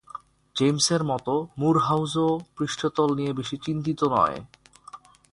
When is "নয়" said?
4.11-4.37